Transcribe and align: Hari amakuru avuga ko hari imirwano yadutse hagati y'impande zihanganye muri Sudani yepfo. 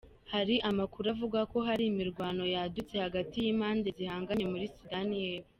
Hari 0.33 0.55
amakuru 0.69 1.05
avuga 1.13 1.39
ko 1.51 1.57
hari 1.67 1.83
imirwano 1.91 2.43
yadutse 2.53 2.95
hagati 3.05 3.35
y'impande 3.45 3.87
zihanganye 3.97 4.45
muri 4.53 4.65
Sudani 4.75 5.15
yepfo. 5.25 5.49